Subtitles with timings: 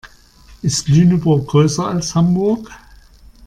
[0.63, 2.71] Ist Lüneburg größer als Hamburg?